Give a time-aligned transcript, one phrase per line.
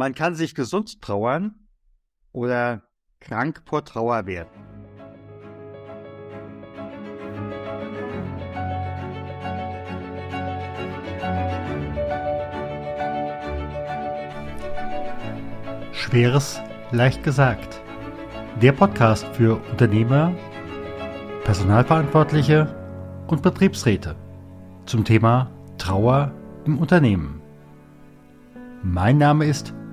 [0.00, 1.56] Man kann sich gesund trauern
[2.32, 2.84] oder
[3.20, 4.48] krank vor Trauer werden.
[15.92, 16.62] Schweres
[16.92, 17.82] leicht gesagt.
[18.62, 20.32] Der Podcast für Unternehmer,
[21.44, 22.74] Personalverantwortliche
[23.26, 24.16] und Betriebsräte
[24.86, 26.32] zum Thema Trauer
[26.64, 27.42] im Unternehmen.
[28.82, 29.74] Mein Name ist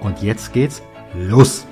[0.00, 0.82] Und jetzt geht's
[1.14, 1.66] los!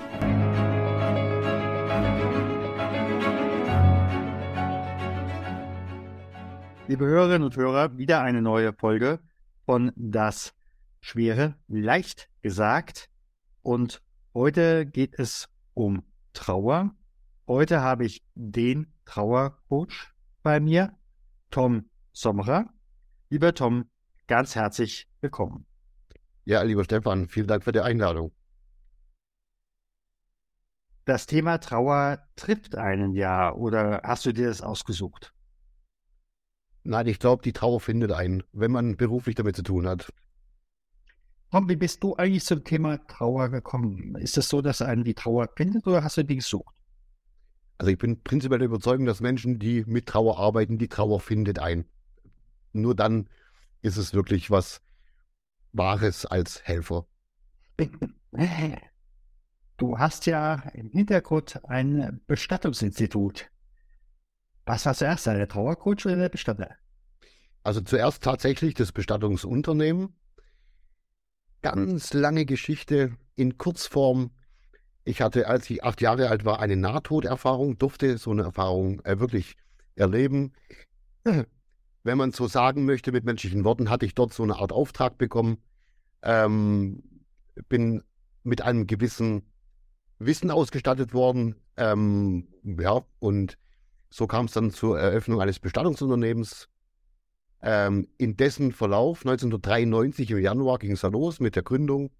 [6.86, 9.20] Liebe Hörerinnen und Hörer, wieder eine neue Folge
[9.64, 10.54] von Das
[11.00, 13.08] Schwere leicht gesagt.
[13.62, 14.02] Und
[14.34, 16.94] heute geht es um Trauer.
[17.46, 20.92] Heute habe ich den Trauercoach bei mir,
[21.50, 22.70] Tom Sommerer.
[23.30, 23.90] Lieber Tom,
[24.26, 25.67] ganz herzlich willkommen.
[26.48, 28.32] Ja, lieber Stefan, vielen Dank für die Einladung.
[31.04, 35.34] Das Thema Trauer trifft einen ja, oder hast du dir das ausgesucht?
[36.84, 40.10] Nein, ich glaube, die Trauer findet einen, wenn man beruflich damit zu tun hat.
[41.50, 44.14] Tom, wie bist du eigentlich zum Thema Trauer gekommen?
[44.14, 46.74] Ist es so, dass einen die Trauer findet oder hast du die gesucht?
[47.76, 51.84] Also ich bin prinzipiell überzeugt, dass Menschen, die mit Trauer arbeiten, die Trauer findet ein.
[52.72, 53.28] Nur dann
[53.82, 54.80] ist es wirklich was
[55.78, 57.06] Wahres als Helfer.
[59.78, 63.50] Du hast ja im Hintergrund ein Bestattungsinstitut.
[64.66, 66.76] Was war zuerst, der Trauercoach oder der Bestatter?
[67.62, 70.14] Also zuerst tatsächlich das Bestattungsunternehmen.
[71.62, 74.32] Ganz lange Geschichte in Kurzform.
[75.04, 79.20] Ich hatte, als ich acht Jahre alt war, eine Nahtoderfahrung, durfte so eine Erfahrung äh,
[79.20, 79.56] wirklich
[79.94, 80.52] erleben.
[82.02, 85.18] Wenn man so sagen möchte mit menschlichen Worten, hatte ich dort so eine Art Auftrag
[85.18, 85.58] bekommen.
[86.22, 87.02] Ähm,
[87.68, 88.02] bin
[88.42, 89.42] mit einem gewissen
[90.18, 91.56] Wissen ausgestattet worden.
[91.76, 93.58] Ähm, ja, und
[94.10, 96.68] so kam es dann zur Eröffnung eines Bestattungsunternehmens.
[97.60, 102.10] Ähm, in dessen Verlauf 1993 im Januar ging es dann los mit der Gründung.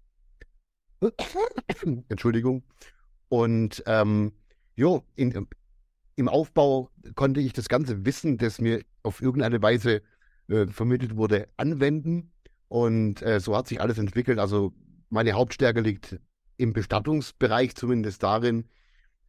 [2.09, 2.63] Entschuldigung.
[3.29, 4.33] Und ähm,
[4.75, 10.01] jo, im Aufbau konnte ich das ganze Wissen, das mir auf irgendeine Weise
[10.49, 12.31] äh, vermittelt wurde, anwenden.
[12.69, 14.39] Und äh, so hat sich alles entwickelt.
[14.39, 14.73] Also
[15.09, 16.19] meine Hauptstärke liegt
[16.55, 18.69] im Bestattungsbereich zumindest darin,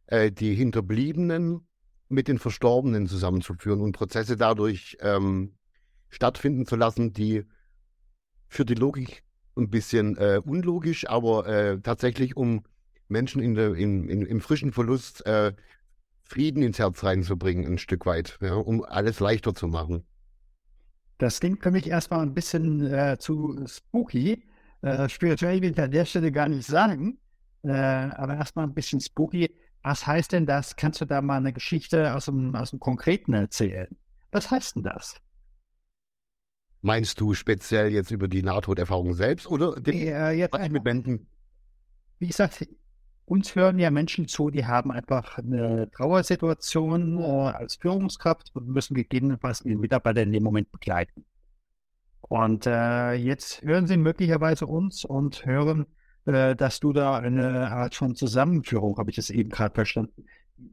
[0.07, 1.67] äh, die Hinterbliebenen
[2.07, 5.53] mit den Verstorbenen zusammenzuführen und Prozesse dadurch ähm,
[6.09, 7.45] stattfinden zu lassen, die
[8.47, 9.23] für die Logik
[9.57, 12.63] ein bisschen äh, unlogisch, aber äh, tatsächlich um
[13.07, 15.53] Menschen in der, in, in, im frischen Verlust äh,
[16.23, 20.03] Frieden ins Herz reinzubringen, ein Stück weit, ja, um alles leichter zu machen.
[21.21, 24.43] Das klingt für mich erstmal ein bisschen äh, zu spooky.
[24.81, 27.19] Äh, spirituell will ich an der Stelle gar nicht sagen,
[27.61, 29.55] äh, aber erstmal ein bisschen spooky.
[29.83, 30.75] Was heißt denn das?
[30.75, 33.95] Kannst du da mal eine Geschichte aus dem, aus dem Konkreten erzählen?
[34.31, 35.21] Was heißt denn das?
[36.81, 41.27] Meinst du speziell jetzt über die Nahtoderfahrung selbst oder den, äh, jetzt mit Menschen?
[42.17, 42.67] Wie gesagt,
[43.25, 48.95] uns hören ja Menschen zu, die haben einfach eine Trauersituation äh, als Führungskraft und müssen
[48.95, 51.25] gegebenenfalls den Mitarbeiter in dem Moment begleiten.
[52.21, 55.85] Und äh, jetzt hören sie möglicherweise uns und hören,
[56.25, 60.25] äh, dass du da eine Art von Zusammenführung, habe ich das eben gerade verstanden.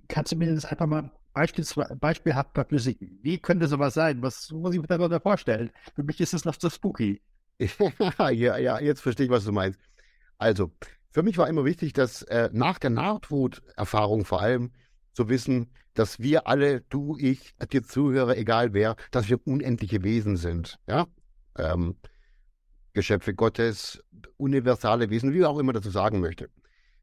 [0.08, 3.18] Kannst du mir das einfach mal beispielhaft verflüssigen?
[3.22, 4.22] Wie könnte sowas sein?
[4.22, 5.70] Was muss ich mir darunter vorstellen?
[5.94, 7.22] Für mich ist es noch zu spooky.
[8.18, 9.80] ja, ja, jetzt verstehe ich, was du meinst.
[10.36, 10.70] Also,
[11.18, 14.70] für mich war immer wichtig, dass äh, nach der Nahtoderfahrung vor allem
[15.12, 20.36] zu wissen, dass wir alle, du, ich, dir Zuhörer, egal wer, dass wir unendliche Wesen
[20.36, 20.78] sind.
[20.86, 21.08] Ja?
[21.58, 21.96] Ähm,
[22.92, 24.00] Geschöpfe Gottes,
[24.36, 26.50] universale Wesen, wie auch immer dazu sagen möchte.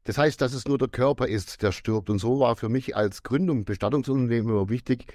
[0.04, 2.08] Das heißt, dass es nur der Körper ist, der stirbt.
[2.08, 5.12] Und so war für mich als Gründung Bestattungsunternehmen immer wichtig,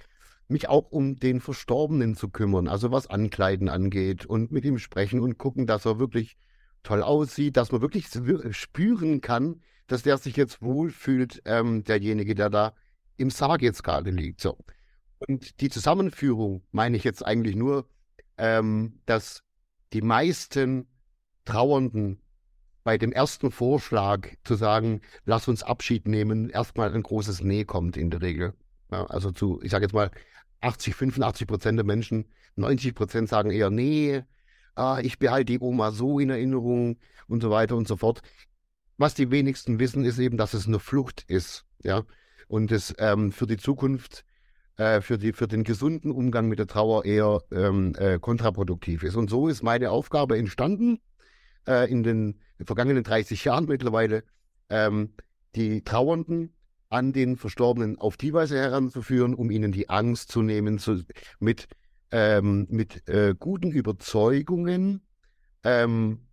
[0.47, 5.21] mich auch um den Verstorbenen zu kümmern, also was Ankleiden angeht und mit ihm sprechen
[5.21, 6.38] und gucken, dass er wirklich
[6.83, 8.07] toll aussieht, dass man wirklich
[8.51, 12.74] spüren kann, dass der sich jetzt wohlfühlt, ähm, derjenige, der da
[13.18, 14.42] im Sarg jetzt gerade liegt.
[14.42, 14.57] So.
[15.19, 17.88] Und die Zusammenführung meine ich jetzt eigentlich nur,
[18.38, 19.44] ähm, dass
[19.94, 20.88] die meisten
[21.45, 22.22] Trauernden
[22.83, 27.98] bei dem ersten Vorschlag zu sagen, lass uns Abschied nehmen, erstmal ein großes Nee kommt
[27.98, 28.54] in der Regel.
[28.92, 30.10] Ja, also zu, ich sage jetzt mal,
[30.62, 32.25] 80, 85 Prozent der Menschen,
[32.56, 34.24] 90 Prozent sagen eher Nee,
[34.75, 36.97] ah, ich behalte die Oma so in Erinnerung
[37.27, 38.21] und so weiter und so fort.
[38.97, 41.65] Was die wenigsten wissen, ist eben, dass es eine Flucht ist.
[41.83, 42.03] Ja,
[42.47, 44.25] und es ähm, für die Zukunft,
[44.77, 49.15] äh, für, die, für den gesunden Umgang mit der Trauer eher ähm, äh, kontraproduktiv ist.
[49.15, 51.00] Und so ist meine Aufgabe entstanden
[51.68, 54.23] äh, in den vergangenen 30 Jahren mittlerweile,
[54.69, 55.13] ähm,
[55.56, 56.53] die Trauernden
[56.89, 61.03] an den Verstorbenen auf die Weise heranzuführen, um ihnen die Angst zu nehmen, zu,
[61.39, 61.68] mit,
[62.11, 65.01] ähm, mit äh, guten Überzeugungen
[65.63, 66.27] ähm,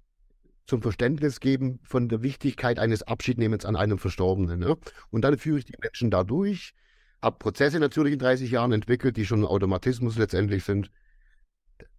[0.66, 4.60] zum Verständnis geben von der Wichtigkeit eines Abschiednehmens an einem Verstorbenen.
[4.60, 4.76] Ne?
[5.10, 6.74] Und dann führe ich die Menschen da durch,
[7.22, 10.90] habe Prozesse natürlich in 30 Jahren entwickelt, die schon Automatismus letztendlich sind.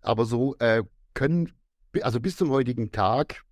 [0.02, 0.84] Aber so äh,
[1.14, 1.52] können,
[2.02, 3.44] also bis zum heutigen Tag,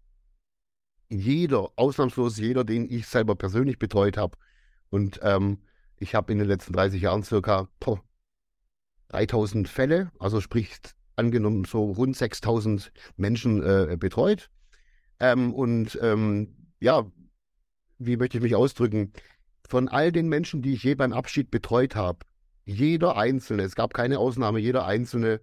[1.10, 4.38] jeder, ausnahmslos jeder, den ich selber persönlich betreut habe,
[4.90, 5.60] und ähm,
[5.98, 8.02] ich habe in den letzten 30 Jahren circa boah,
[9.10, 10.78] 3000 Fälle, also sprich
[11.16, 14.50] angenommen so rund 6000 Menschen äh, betreut.
[15.20, 17.06] Ähm, und ähm, ja,
[17.98, 19.14] wie möchte ich mich ausdrücken?
[19.68, 22.20] Von all den Menschen, die ich je beim Abschied betreut habe,
[22.66, 25.42] jeder Einzelne, es gab keine Ausnahme, jeder Einzelne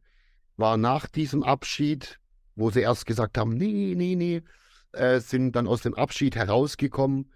[0.57, 2.21] war nach diesem Abschied,
[2.55, 4.43] wo sie erst gesagt haben, nee, nee, nee,
[4.93, 7.31] äh, sind dann aus dem Abschied herausgekommen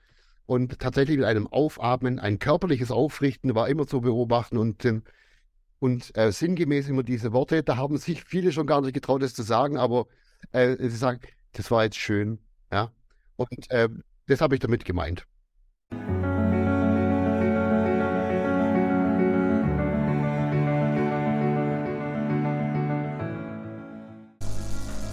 [0.47, 4.85] und tatsächlich mit einem Aufatmen, ein körperliches Aufrichten war immer zu beobachten und,
[5.79, 9.35] und äh, sinngemäß immer diese Worte, da haben sich viele schon gar nicht getraut, das
[9.35, 10.07] zu sagen, aber
[10.53, 11.21] äh, sie sagen,
[11.53, 12.39] das war jetzt schön,
[12.73, 12.93] ja.
[13.37, 13.89] Und äh,
[14.27, 15.27] das habe ich damit gemeint.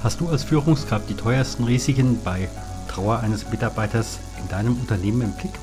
[0.03, 2.47] Hast du als Führungskraft die teuersten Risiken bei
[2.87, 5.53] Trauer eines Mitarbeiters in deinem Unternehmen im Blick?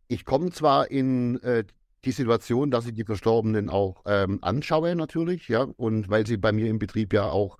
[0.07, 1.65] ich komme zwar in äh,
[2.05, 6.51] die Situation, dass ich die Verstorbenen auch ähm, anschaue natürlich, ja, und weil sie bei
[6.51, 7.57] mir im Betrieb ja auch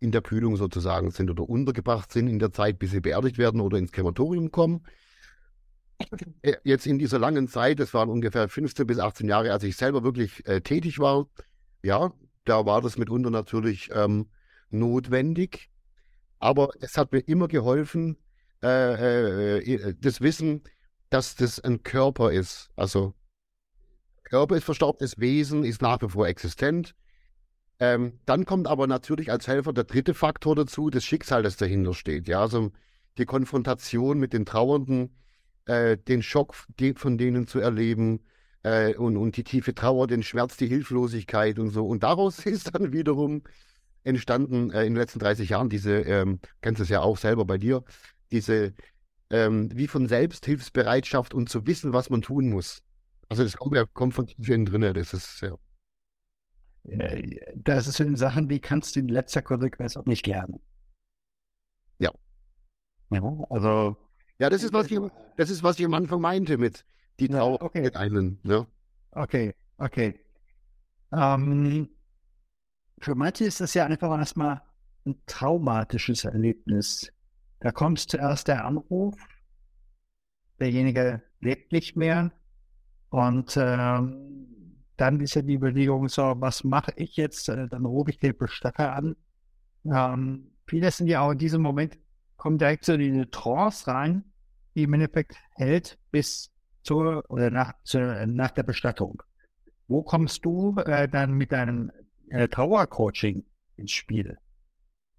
[0.00, 3.60] in der Kühlung sozusagen sind oder untergebracht sind in der Zeit, bis sie beerdigt werden
[3.60, 4.84] oder ins Krematorium kommen.
[6.42, 9.76] Äh, jetzt in dieser langen Zeit, das waren ungefähr 15 bis 18 Jahre, als ich
[9.76, 11.26] selber wirklich äh, tätig war,
[11.82, 12.12] ja,
[12.50, 14.28] da war das mitunter natürlich ähm,
[14.70, 15.70] notwendig.
[16.40, 18.16] Aber es hat mir immer geholfen,
[18.62, 20.62] äh, äh, äh das Wissen,
[21.10, 22.70] dass das ein Körper ist.
[22.74, 23.14] Also
[24.24, 26.96] Körper ist verstorbenes Wesen, ist nach wie vor existent.
[27.78, 31.94] Ähm, dann kommt aber natürlich als Helfer der dritte Faktor dazu, das Schicksal, das dahinter
[31.94, 32.26] steht.
[32.26, 32.72] Ja, also
[33.16, 35.16] die Konfrontation mit den Trauernden,
[35.66, 36.56] äh, den Schock
[36.96, 38.20] von denen zu erleben
[38.62, 41.86] äh, und, und die tiefe Trauer, den Schmerz, die Hilflosigkeit und so.
[41.86, 43.42] Und daraus ist dann wiederum
[44.02, 47.44] entstanden äh, in den letzten 30 Jahren diese, ähm, kennst du es ja auch selber
[47.44, 47.84] bei dir,
[48.30, 48.74] diese
[49.30, 52.82] ähm, wie von Selbsthilfsbereitschaft und zu wissen, was man tun muss.
[53.28, 55.56] Also das kommt ja kommt von tief innen drin, das ist ja.
[56.84, 60.60] Äh, das sind Sachen, die kannst du in letzter Konsequenz auch nicht lernen.
[61.98, 62.10] Ja.
[63.10, 63.96] Ja, also.
[64.38, 64.98] Ja, das ist, was ich,
[65.36, 66.84] das ist, was ich am Anfang meinte mit
[67.20, 67.82] die Trauer ja, okay.
[67.82, 68.38] mit einen.
[68.44, 68.66] Ja.
[69.12, 70.20] Okay, okay.
[71.12, 71.88] Ähm,
[72.98, 74.62] für manche ist das ja einfach erstmal
[75.06, 77.12] ein traumatisches Erlebnis.
[77.60, 79.16] Da kommt zuerst der Anruf,
[80.58, 82.32] derjenige lebt nicht mehr
[83.10, 87.48] und ähm, dann ist ja die Überlegung so, was mache ich jetzt?
[87.48, 89.16] Äh, dann rufe ich den Bestatter an.
[89.84, 91.98] Ähm, viele sind ja auch in diesem Moment,
[92.36, 94.24] kommen direkt so in eine Trance rein
[94.74, 96.50] die im Endeffekt hält bis
[96.82, 99.22] zur oder nach, zur, nach der Bestattung.
[99.88, 101.90] Wo kommst du äh, dann mit deinem
[102.28, 103.44] äh, Trauercoaching
[103.76, 104.38] ins Spiel?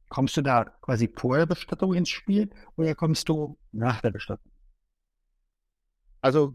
[0.10, 4.52] Kommst du da quasi vor der Bestattung ins Spiel oder kommst du nach der Bestattung?
[6.22, 6.54] Also,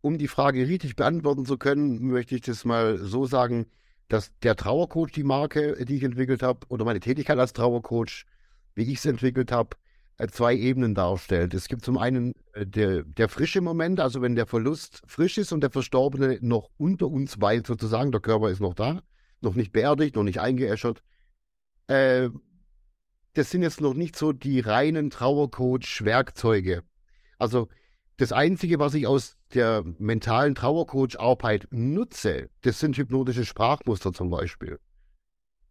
[0.00, 3.66] um die Frage richtig beantworten zu können, möchte ich das mal so sagen,
[4.08, 8.26] dass der Trauercoach, die Marke, die ich entwickelt habe, oder meine Tätigkeit als Trauercoach,
[8.74, 9.76] wie ich es entwickelt habe,
[10.28, 11.54] zwei Ebenen darstellt.
[11.54, 15.52] Es gibt zum einen äh, der, der frische Moment, also wenn der Verlust frisch ist
[15.52, 19.02] und der Verstorbene noch unter uns weilt, sozusagen, der Körper ist noch da,
[19.40, 21.02] noch nicht beerdigt, noch nicht eingeäschert.
[21.86, 22.28] Äh,
[23.34, 26.82] das sind jetzt noch nicht so die reinen Trauercoach-Werkzeuge.
[27.38, 27.68] Also
[28.16, 34.78] das Einzige, was ich aus der mentalen Trauercoach-Arbeit nutze, das sind hypnotische Sprachmuster zum Beispiel,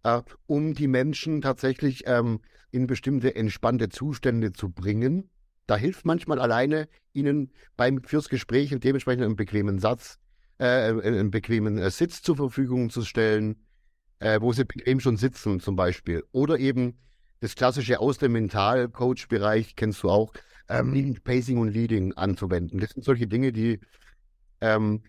[0.04, 2.42] äh, um die Menschen tatsächlich ähm,
[2.72, 5.30] in bestimmte entspannte Zustände zu bringen.
[5.68, 10.20] Da hilft manchmal alleine, ihnen beim fürs Gespräch dementsprechend einen bequemen Satz,
[10.58, 13.66] äh, einen bequemen äh, Sitz zur Verfügung zu stellen,
[14.20, 16.24] äh, wo sie bequem schon sitzen zum Beispiel.
[16.32, 16.98] Oder eben
[17.40, 20.34] das klassische aus dem Mental-Coach-Bereich, kennst du auch,
[20.68, 22.80] ähm, Pacing und Leading anzuwenden.
[22.80, 23.80] Das sind solche Dinge, die
[24.62, 25.02] ähm,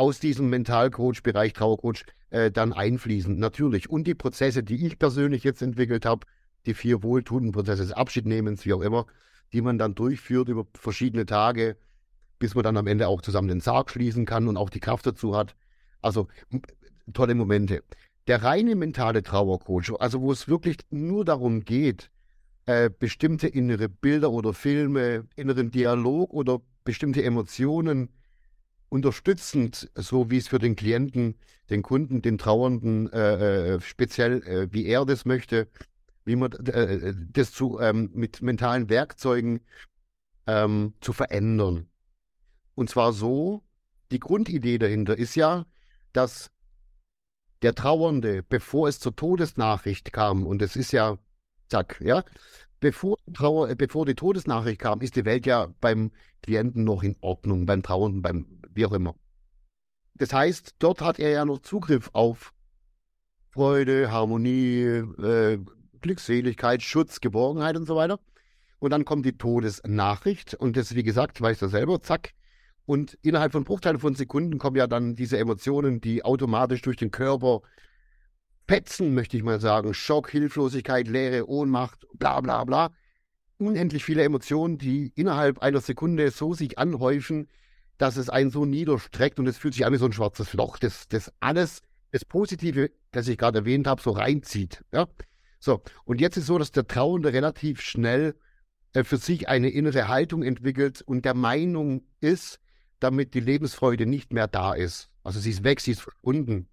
[0.00, 3.38] aus diesem Mental-Coach-Bereich, Trauercoach, äh, dann einfließen.
[3.38, 3.90] Natürlich.
[3.90, 6.26] Und die Prozesse, die ich persönlich jetzt entwickelt habe,
[6.64, 9.06] die vier wohltuenden Prozesse des Abschiednehmens, wie auch immer,
[9.52, 11.76] die man dann durchführt über verschiedene Tage,
[12.38, 15.06] bis man dann am Ende auch zusammen den Sarg schließen kann und auch die Kraft
[15.06, 15.54] dazu hat.
[16.00, 16.28] Also
[17.12, 17.82] tolle Momente.
[18.26, 22.10] Der reine mentale Trauercoach, also wo es wirklich nur darum geht,
[22.64, 28.08] äh, bestimmte innere Bilder oder Filme, inneren Dialog oder bestimmte Emotionen
[28.90, 31.38] unterstützend, so wie es für den Klienten,
[31.70, 35.68] den Kunden, den Trauernden äh, äh speziell, äh, wie er das möchte,
[36.24, 39.60] wie man äh, das zu, ähm, mit mentalen Werkzeugen
[40.46, 41.88] ähm, zu verändern.
[42.74, 43.62] Und zwar so,
[44.10, 45.66] die Grundidee dahinter ist ja,
[46.12, 46.50] dass
[47.62, 51.18] der Trauernde, bevor es zur Todesnachricht kam, und es ist ja,
[51.68, 52.24] zack, ja,
[52.80, 56.10] bevor, Trauer, äh, bevor die Todesnachricht kam, ist die Welt ja beim
[56.42, 59.14] Klienten noch in Ordnung, beim Trauernden, beim wie auch immer.
[60.14, 62.52] Das heißt, dort hat er ja noch Zugriff auf
[63.50, 65.58] Freude, Harmonie, äh,
[66.00, 68.20] Glückseligkeit, Schutz, Geborgenheit und so weiter.
[68.78, 72.32] Und dann kommt die Todesnachricht und das, wie gesagt, weiß er selber, zack.
[72.86, 77.10] Und innerhalb von Bruchteilen von Sekunden kommen ja dann diese Emotionen, die automatisch durch den
[77.10, 77.60] Körper
[78.70, 79.94] petzen, möchte ich mal sagen.
[79.94, 82.92] Schock, Hilflosigkeit, Leere, Ohnmacht, bla bla bla.
[83.58, 87.48] Unendlich viele Emotionen, die innerhalb einer Sekunde so sich anhäufen,
[87.98, 90.78] dass es einen so niederstreckt und es fühlt sich an wie so ein schwarzes Loch,
[90.78, 94.84] das, das alles, das Positive, das ich gerade erwähnt habe, so reinzieht.
[94.92, 95.08] Ja?
[95.58, 98.36] So, und jetzt ist so, dass der Trauernde relativ schnell
[98.92, 102.60] äh, für sich eine innere Haltung entwickelt und der Meinung ist,
[103.00, 105.10] damit die Lebensfreude nicht mehr da ist.
[105.24, 106.68] Also sie ist weg, sie ist verschwunden.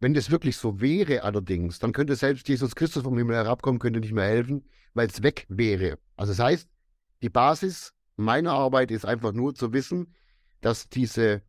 [0.00, 4.00] Wenn das wirklich so wäre allerdings, dann könnte selbst Jesus Christus vom Himmel herabkommen, könnte
[4.00, 4.64] nicht mehr helfen,
[4.94, 5.98] weil es weg wäre.
[6.16, 6.68] Also das heißt,
[7.22, 10.14] die Basis meiner Arbeit ist einfach nur zu wissen,
[10.60, 11.42] dass diese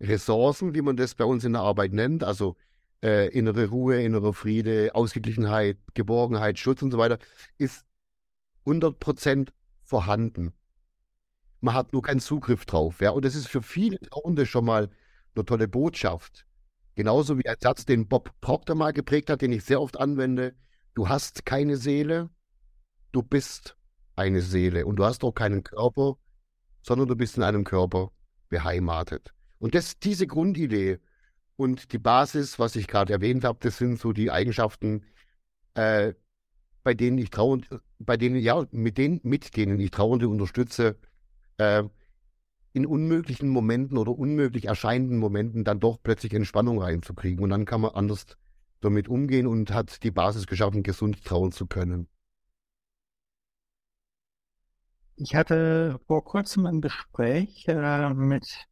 [0.00, 2.56] Ressourcen, wie man das bei uns in der Arbeit nennt, also
[3.02, 7.18] äh, innere Ruhe, innere Friede, Ausgeglichenheit, Geborgenheit, Schutz und so weiter,
[7.58, 7.84] ist
[8.66, 9.48] 100%
[9.82, 10.52] vorhanden.
[11.60, 13.00] Man hat nur keinen Zugriff drauf.
[13.00, 13.10] Ja?
[13.10, 14.90] Und das ist für viele Trauernde schon mal
[15.34, 16.46] eine tolle Botschaft.
[16.94, 20.54] Genauso wie ein Satz, den Bob Proctor mal geprägt hat, den ich sehr oft anwende.
[20.94, 22.30] Du hast keine Seele,
[23.12, 23.76] du bist
[24.16, 24.86] eine Seele.
[24.86, 26.16] Und du hast auch keinen Körper,
[26.82, 28.10] sondern du bist in einem Körper
[28.48, 29.32] beheimatet.
[29.58, 30.98] Und das, diese Grundidee
[31.56, 35.04] und die Basis, was ich gerade erwähnt habe, das sind so die Eigenschaften,
[35.74, 36.14] äh,
[36.82, 37.68] bei denen ich trauend,
[37.98, 40.98] bei denen, ja, mit denen, mit denen ich Trauernde unterstütze,
[41.58, 41.84] äh,
[42.72, 47.42] in unmöglichen Momenten oder unmöglich erscheinenden Momenten dann doch plötzlich Entspannung reinzukriegen.
[47.42, 48.26] Und dann kann man anders
[48.80, 52.08] damit umgehen und hat die Basis geschaffen, gesund trauen zu können.
[55.16, 58.66] Ich hatte vor kurzem ein Gespräch äh, mit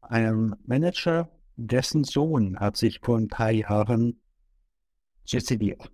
[0.00, 4.20] einem Manager, dessen Sohn hat sich vor ein paar Jahren
[5.24, 5.90] suizidiert.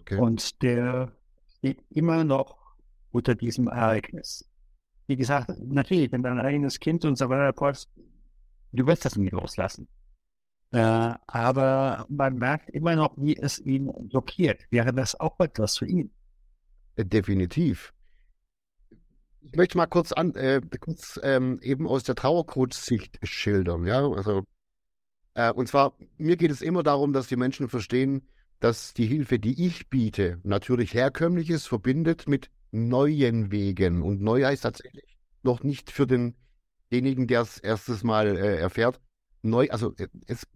[0.00, 0.18] Okay.
[0.18, 1.12] Und der
[1.58, 2.56] steht immer noch
[3.10, 4.49] unter diesem Ereignis
[5.10, 7.90] wie gesagt, natürlich, wenn dein eigenes Kind und weiter brauchst,
[8.70, 9.88] du wirst das nicht loslassen.
[10.70, 14.62] Äh, aber man merkt immer noch, wie es ihn blockiert.
[14.70, 16.12] Wäre das auch etwas für ihn?
[16.94, 17.92] Äh, definitiv.
[19.40, 24.08] Ich möchte mal kurz an, äh, kurz ähm, eben aus der Trauercoach-Sicht schildern, ja.
[24.08, 24.44] Also,
[25.34, 28.28] äh, und zwar, mir geht es immer darum, dass die Menschen verstehen,
[28.60, 34.02] dass die Hilfe, die ich biete, natürlich herkömmlich ist, verbindet mit neuen Wegen.
[34.02, 39.00] Und neu heißt tatsächlich noch nicht für denjenigen, der es erstes Mal äh, erfährt.
[39.42, 40.46] Neu, also äh, es,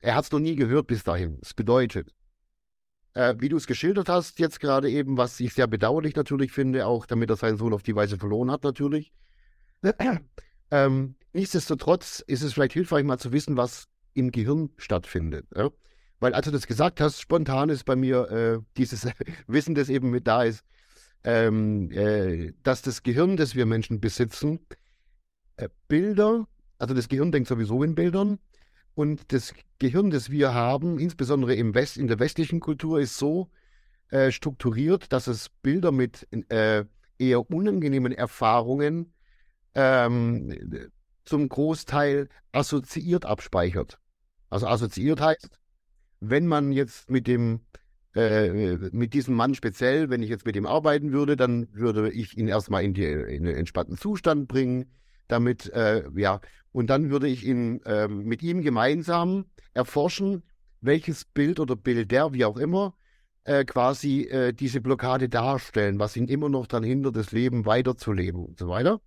[0.00, 1.38] er hat es noch nie gehört bis dahin.
[1.42, 2.12] Es bedeutet,
[3.14, 6.86] äh, wie du es geschildert hast, jetzt gerade eben, was ich sehr bedauerlich natürlich finde,
[6.86, 9.12] auch damit er seinen Sohn auf die Weise verloren hat, natürlich.
[10.70, 15.46] ähm, nichtsdestotrotz ist es vielleicht hilfreich, mal zu wissen, was im Gehirn stattfindet.
[15.54, 15.70] Ja?
[16.20, 19.08] Weil als du das gesagt hast, spontan ist bei mir äh, dieses
[19.46, 20.64] Wissen, das eben mit da ist,
[21.24, 24.60] ähm, äh, dass das Gehirn, das wir Menschen besitzen,
[25.56, 26.46] äh, Bilder,
[26.78, 28.38] also das Gehirn denkt sowieso in Bildern,
[28.94, 33.48] und das Gehirn, das wir haben, insbesondere im West, in der westlichen Kultur, ist so
[34.10, 36.84] äh, strukturiert, dass es Bilder mit äh,
[37.18, 39.12] eher unangenehmen Erfahrungen
[39.74, 40.90] ähm,
[41.24, 44.00] zum Großteil assoziiert abspeichert.
[44.50, 45.60] Also assoziiert heißt,
[46.20, 47.60] wenn man jetzt mit dem
[48.14, 52.36] äh, mit diesem Mann speziell, wenn ich jetzt mit ihm arbeiten würde, dann würde ich
[52.36, 54.86] ihn erstmal in, die, in den entspannten Zustand bringen,
[55.28, 56.40] damit, äh, ja,
[56.72, 60.42] und dann würde ich ihn äh, mit ihm gemeinsam erforschen,
[60.80, 62.94] welches Bild oder Bilder, wie auch immer,
[63.44, 68.44] äh, quasi äh, diese Blockade darstellen, was ihn immer noch dann hindert, das Leben weiterzuleben
[68.44, 69.00] und so weiter.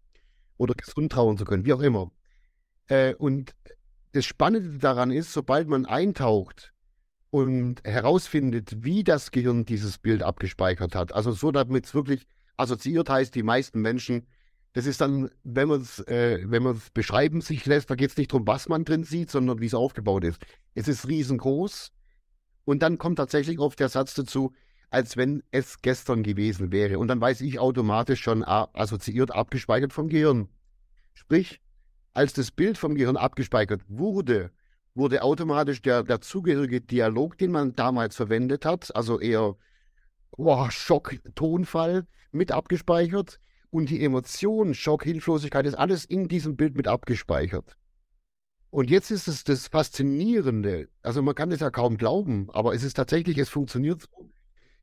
[0.58, 2.12] Oder gesund trauen zu können, wie auch immer.
[3.18, 3.56] Und
[4.12, 6.71] das Spannende daran ist, sobald man eintaucht
[7.32, 13.10] und herausfindet, wie das Gehirn dieses Bild abgespeichert hat, also so, damit es wirklich assoziiert
[13.10, 14.28] heißt, die meisten Menschen,
[14.74, 18.12] das ist dann, wenn man es äh, wenn man es beschreiben sich lässt, da geht
[18.12, 20.42] es nicht darum, was man drin sieht, sondern wie es aufgebaut ist.
[20.76, 21.92] Es ist riesengroß
[22.66, 24.54] und dann kommt tatsächlich oft der Satz dazu,
[24.90, 27.00] als wenn es gestern gewesen wäre.
[27.00, 30.50] Und dann weiß ich automatisch schon assoziiert, abgespeichert vom Gehirn.
[31.14, 31.62] Sprich,
[32.14, 34.52] als das Bild vom Gehirn abgespeichert wurde,
[34.94, 39.56] wurde automatisch der dazugehörige Dialog, den man damals verwendet hat, also eher
[40.32, 46.76] oh, Schock, Tonfall, mit abgespeichert und die Emotion, Schock, Hilflosigkeit ist alles in diesem Bild
[46.76, 47.78] mit abgespeichert.
[48.70, 52.84] Und jetzt ist es das Faszinierende, also man kann es ja kaum glauben, aber es
[52.84, 54.30] ist tatsächlich, es funktioniert so.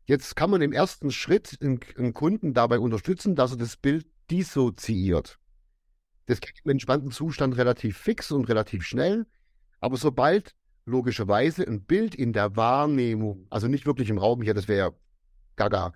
[0.05, 5.39] Jetzt kann man im ersten Schritt einen Kunden dabei unterstützen, dass er das Bild dissoziiert.
[6.25, 9.27] Das geht im entspannten Zustand relativ fix und relativ schnell.
[9.81, 10.55] Aber sobald
[10.87, 14.93] logischerweise ein Bild in der Wahrnehmung, also nicht wirklich im Raum hier, das wäre ja
[15.57, 15.93] gaga.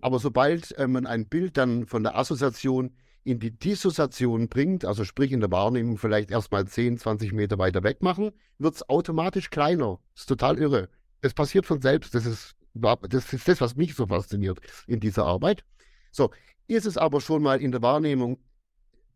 [0.00, 5.04] Aber sobald äh, man ein Bild dann von der Assoziation in die Dissoziation bringt, also
[5.04, 9.50] sprich in der Wahrnehmung vielleicht erstmal 10, 20 Meter weiter weg machen, wird es automatisch
[9.50, 9.98] kleiner.
[10.14, 10.88] Das ist total irre.
[11.20, 12.14] Es passiert von selbst.
[12.14, 15.64] Das ist, das ist das, was mich so fasziniert in dieser Arbeit.
[16.12, 16.30] So,
[16.66, 18.38] ist es aber schon mal in der Wahrnehmung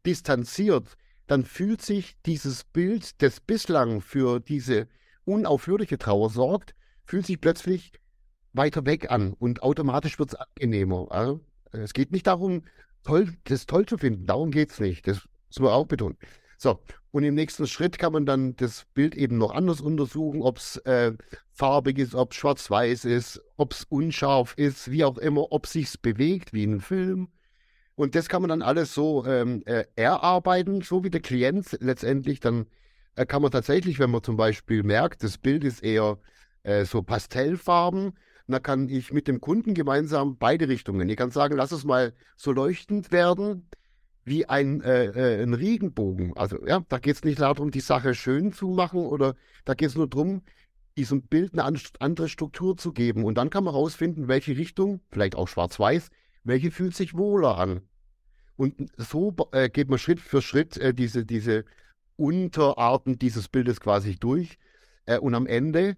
[0.05, 0.97] distanziert,
[1.27, 4.89] dann fühlt sich dieses Bild, das bislang für diese
[5.25, 7.93] unaufhörliche Trauer sorgt, fühlt sich plötzlich
[8.53, 11.41] weiter weg an und automatisch wird es angenehmer.
[11.73, 12.63] Es geht nicht darum,
[13.03, 15.07] toll, das toll zu finden, darum geht es nicht.
[15.09, 16.17] Das muss man auch betonen.
[16.57, 16.79] So,
[17.11, 20.77] und im nächsten Schritt kann man dann das Bild eben noch anders untersuchen, ob es
[20.79, 21.13] äh,
[21.53, 26.01] farbig ist, ob es schwarz-weiß ist, ob es unscharf ist, wie auch immer, ob sich
[26.01, 27.29] bewegt wie ein Film
[27.97, 32.41] und das kann man dann alles so ähm, äh, erarbeiten, so wie der Klient letztendlich.
[32.41, 32.67] Dann
[33.15, 36.19] äh, kann man tatsächlich, wenn man zum Beispiel merkt, das Bild ist eher
[36.65, 38.13] äh, so Pastellfarben,
[38.47, 41.09] dann kann ich mit dem Kunden gemeinsam beide Richtungen.
[41.09, 43.69] Ich kann sagen, lass es mal so leuchtend werden
[44.25, 46.37] wie ein, äh, äh ein Regenbogen.
[46.37, 49.91] Also ja, da geht es nicht darum, die Sache schön zu machen oder da geht
[49.91, 50.43] es nur darum,
[50.97, 53.25] diesem Bild eine andere Struktur zu geben.
[53.25, 56.11] Und dann kann man herausfinden, welche Richtung, vielleicht auch schwarz-weiß,
[56.45, 57.81] welche fühlt sich wohler an.
[58.57, 61.65] Und so äh, geht man Schritt für Schritt äh, diese, diese
[62.17, 64.59] Unterarten dieses Bildes quasi durch.
[65.07, 65.97] Äh, und am Ende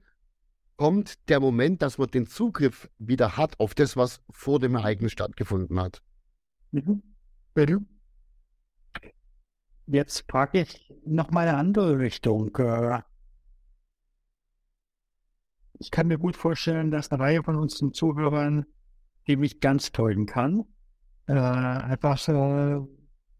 [0.76, 5.12] kommt der Moment, dass man den Zugriff wieder hat auf das, was vor dem Ereignis
[5.12, 6.02] stattgefunden hat.
[6.70, 7.02] Mhm.
[9.86, 12.54] Jetzt frage ich noch mal eine andere Richtung.
[12.56, 13.02] Äh,
[15.78, 18.66] ich kann mir gut vorstellen, dass eine Reihe von unseren Zuhörern
[19.26, 20.64] die mich ganz täuschen kann.
[21.26, 22.80] Äh, einfach, äh,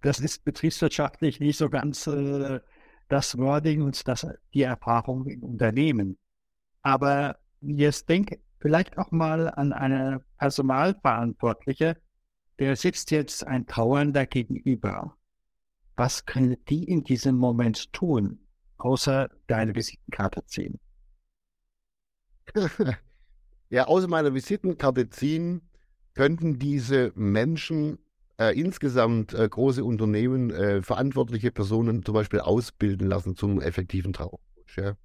[0.02, 2.60] das ist betriebswirtschaftlich nicht so ganz äh,
[3.08, 6.18] das Wording und das, die Erfahrung im Unternehmen.
[6.82, 11.96] Aber jetzt denk vielleicht auch mal an eine Personalverantwortliche,
[12.58, 15.16] der sitzt jetzt ein Trauernder gegenüber.
[15.94, 18.40] Was kann die in diesem Moment tun,
[18.78, 20.78] außer deine Visitenkarte ziehen?
[23.70, 25.65] ja, außer meiner Visitenkarte ziehen
[26.16, 27.98] könnten diese Menschen
[28.38, 34.76] äh, insgesamt äh, große Unternehmen, äh, verantwortliche Personen zum Beispiel ausbilden lassen zum effektiven Trauercoach.
[34.76, 34.96] Ja.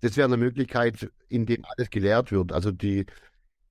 [0.00, 2.52] Das wäre eine Möglichkeit, in dem alles gelehrt wird.
[2.52, 3.06] Also die,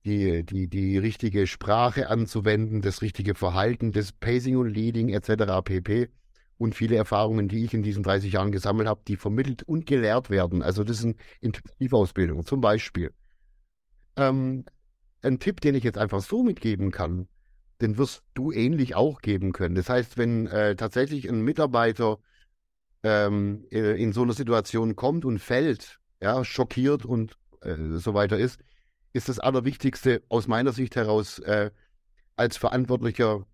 [0.06, 5.62] die, die, die richtige Sprache anzuwenden, das richtige Verhalten, das Pacing und Leading etc.
[5.62, 6.08] pp.
[6.56, 10.30] Und viele Erfahrungen, die ich in diesen 30 Jahren gesammelt habe, die vermittelt und gelehrt
[10.30, 10.62] werden.
[10.62, 13.12] Also das sind Intensivausbildungen zum Beispiel.
[14.16, 14.64] Ähm,
[15.22, 17.28] ein Tipp, den ich jetzt einfach so mitgeben kann,
[17.80, 19.74] den wirst du ähnlich auch geben können.
[19.74, 22.18] Das heißt, wenn äh, tatsächlich ein Mitarbeiter
[23.02, 28.38] ähm, äh, in so einer Situation kommt und fällt, ja, schockiert und äh, so weiter
[28.38, 28.60] ist,
[29.12, 31.70] ist das Allerwichtigste aus meiner Sicht heraus äh,
[32.36, 33.46] als verantwortlicher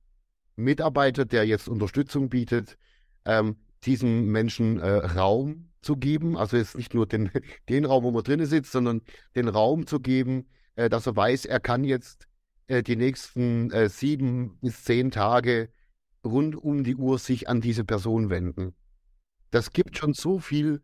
[0.56, 2.76] Mitarbeiter, der jetzt Unterstützung bietet,
[3.24, 6.36] ähm, diesem Menschen äh, Raum zu geben.
[6.36, 7.30] Also jetzt nicht nur den,
[7.68, 9.02] den Raum, wo man drinnen sitzt, sondern
[9.34, 10.46] den Raum zu geben,
[10.76, 12.28] äh, dass er weiß, er kann jetzt
[12.68, 15.70] äh, die nächsten äh, sieben bis zehn Tage
[16.24, 18.74] rund um die Uhr sich an diese Person wenden.
[19.50, 20.82] Das gibt schon so viel,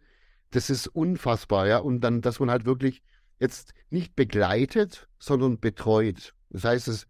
[0.50, 1.78] das ist unfassbar, ja.
[1.78, 3.02] Und dann, dass man halt wirklich
[3.40, 6.34] jetzt nicht begleitet, sondern betreut.
[6.50, 7.06] Das heißt, es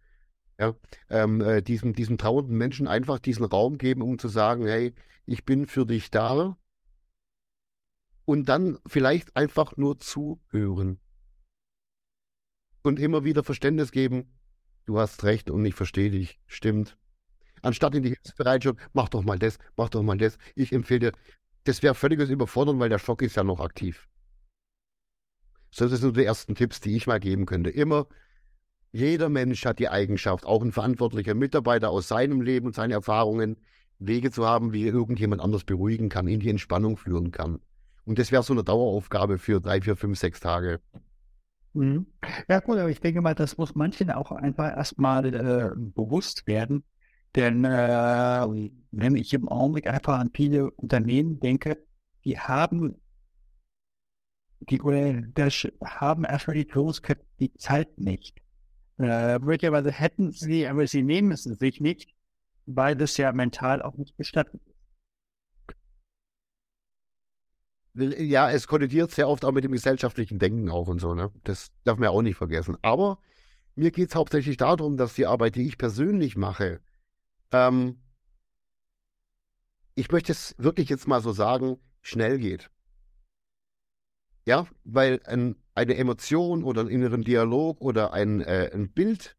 [0.59, 0.75] ja,
[1.09, 4.93] ähm, äh, diesem, diesem trauernden Menschen einfach diesen Raum geben, um zu sagen, hey,
[5.25, 6.57] ich bin für dich da.
[8.25, 10.99] Und dann vielleicht einfach nur zuhören.
[12.83, 14.25] Und immer wieder Verständnis geben,
[14.85, 16.97] du hast recht und ich verstehe dich, stimmt.
[17.61, 20.37] Anstatt in die Hilfsbereitschaft, mach doch mal das, mach doch mal das.
[20.53, 21.11] Ich empfehle dir,
[21.63, 24.09] das wäre völliges Überfordern, weil der Schock ist ja noch aktiv.
[25.71, 27.69] So, das sind die ersten Tipps, die ich mal geben könnte.
[27.69, 28.05] Immer,
[28.91, 33.57] jeder Mensch hat die Eigenschaft, auch ein verantwortlicher Mitarbeiter aus seinem Leben und seinen Erfahrungen,
[33.97, 37.61] Wege zu haben, wie er irgendjemand anders beruhigen kann, in die Entspannung führen kann.
[38.03, 40.81] Und das wäre so eine Daueraufgabe für drei, vier, fünf, sechs Tage.
[41.73, 42.05] Mhm.
[42.47, 46.83] Ja, gut, aber ich denke mal, das muss manchen auch einfach erstmal äh, bewusst werden.
[47.35, 47.69] Denn äh,
[48.91, 51.83] wenn ich im Augenblick einfach an viele Unternehmen denke,
[52.25, 52.95] die haben
[54.59, 58.41] die oder das haben erstmal die Führungskräfte die Zeit nicht.
[58.99, 62.13] Äh, möglicherweise hätten sie, aber sie nehmen es sich nicht,
[62.65, 64.72] weil das ja mental auch nicht gestattet ist.
[67.95, 71.31] Ja, es kollidiert sehr oft auch mit dem gesellschaftlichen Denken auch und so, ne?
[71.43, 72.77] Das darf man ja auch nicht vergessen.
[72.81, 73.19] Aber
[73.75, 76.81] mir geht es hauptsächlich darum, dass die Arbeit, die ich persönlich mache,
[77.51, 77.99] ähm,
[79.95, 82.71] ich möchte es wirklich jetzt mal so sagen, schnell geht.
[84.45, 89.37] Ja, weil ein, eine Emotion oder einen inneren Dialog oder ein, äh, ein Bild,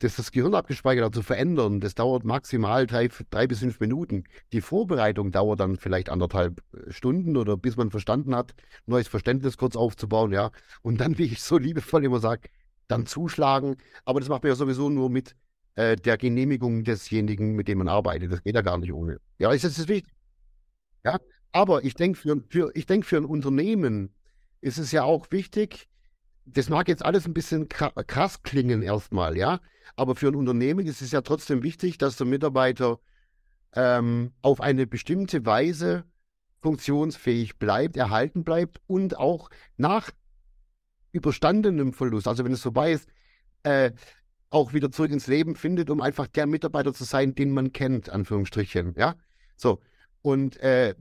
[0.00, 4.24] das das Gehirn abgespeichert hat, zu verändern, das dauert maximal drei, drei bis fünf Minuten.
[4.52, 8.54] Die Vorbereitung dauert dann vielleicht anderthalb äh, Stunden oder bis man verstanden hat,
[8.86, 10.50] neues Verständnis kurz aufzubauen, ja.
[10.82, 12.48] Und dann, wie ich so liebevoll immer sage,
[12.88, 13.76] dann zuschlagen.
[14.04, 15.34] Aber das macht man ja sowieso nur mit
[15.76, 18.32] äh, der Genehmigung desjenigen, mit dem man arbeitet.
[18.32, 19.18] Das geht ja gar nicht ohne.
[19.38, 20.12] Ja, ist das wichtig.
[21.04, 21.18] Ja,
[21.52, 24.14] aber ich denke für, für, denk für ein Unternehmen,
[24.60, 25.88] ist es ja auch wichtig,
[26.46, 29.60] das mag jetzt alles ein bisschen krass klingen erstmal, ja,
[29.96, 33.00] aber für ein Unternehmen ist es ja trotzdem wichtig, dass der Mitarbeiter
[33.74, 36.04] ähm, auf eine bestimmte Weise
[36.62, 40.10] funktionsfähig bleibt, erhalten bleibt und auch nach
[41.12, 43.08] überstandenem Verlust, also wenn es vorbei ist,
[43.62, 43.92] äh,
[44.50, 48.08] auch wieder zurück ins Leben findet, um einfach der Mitarbeiter zu sein, den man kennt,
[48.08, 49.16] Anführungsstrichen, ja.
[49.56, 49.80] So.
[50.22, 50.94] Und äh,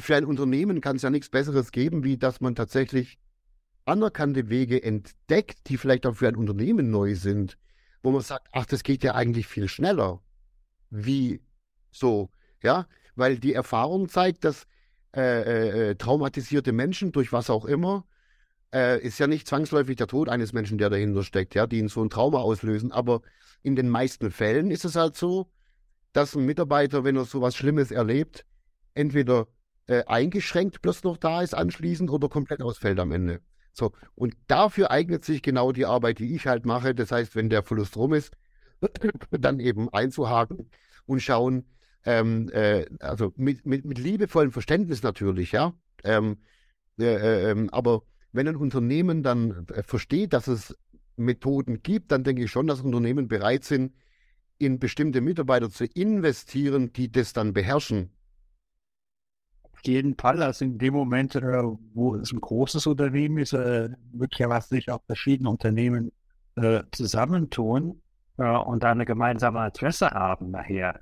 [0.00, 3.18] für ein Unternehmen kann es ja nichts Besseres geben, wie dass man tatsächlich
[3.88, 7.58] anerkannte Wege entdeckt, die vielleicht auch für ein Unternehmen neu sind,
[8.02, 10.20] wo man sagt, ach, das geht ja eigentlich viel schneller.
[10.90, 11.42] Wie
[11.90, 12.30] so,
[12.62, 14.66] ja, weil die Erfahrung zeigt, dass
[15.16, 18.06] äh, äh, äh, traumatisierte Menschen durch was auch immer,
[18.74, 21.88] äh, ist ja nicht zwangsläufig der Tod eines Menschen, der dahinter steckt, ja, die ihn
[21.88, 23.22] so ein Trauma auslösen, aber
[23.62, 25.50] in den meisten Fällen ist es halt so,
[26.12, 28.44] dass ein Mitarbeiter, wenn er so was Schlimmes erlebt,
[28.94, 29.48] entweder
[29.86, 33.40] äh, eingeschränkt bloß noch da ist anschließend oder komplett ausfällt am Ende.
[33.72, 36.94] So, und dafür eignet sich genau die Arbeit, die ich halt mache.
[36.94, 38.36] Das heißt, wenn der Verlust rum ist,
[39.30, 40.70] dann eben einzuhaken
[41.06, 41.64] und schauen,
[42.04, 45.74] ähm, äh, also mit, mit, mit liebevollem Verständnis natürlich, ja.
[46.04, 46.38] Ähm,
[46.98, 48.02] äh, äh, ähm, aber
[48.32, 50.76] wenn ein Unternehmen dann äh, versteht, dass es
[51.16, 53.94] Methoden gibt, dann denke ich schon, dass Unternehmen bereit sind,
[54.58, 58.10] in bestimmte Mitarbeiter zu investieren, die das dann beherrschen
[59.82, 61.62] jeden Fall, also in dem Moment, äh,
[61.94, 66.12] wo es ein großes Unternehmen ist, äh, möglicherweise sich auch verschiedene Unternehmen
[66.56, 68.02] äh, zusammentun
[68.36, 71.00] und da eine gemeinsame Adresse haben nachher.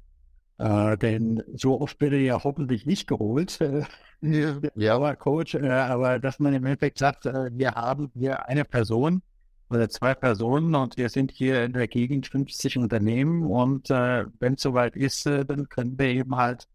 [0.58, 3.82] Äh, denn so oft wird er ja hoffentlich nicht geholt, äh,
[4.22, 4.58] ja.
[4.74, 5.14] ja.
[5.14, 9.22] Coach, äh, aber dass man im Endeffekt sagt, äh, wir haben hier eine Person
[9.68, 14.62] oder zwei Personen und wir sind hier in der Gegend 50 Unternehmen und wenn es
[14.62, 16.68] soweit ist, dann können wir eben halt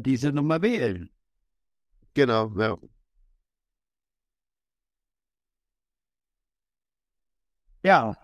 [0.00, 1.10] diese Nummer wählen.
[2.14, 2.76] Genau, ja.
[7.82, 8.14] Ja,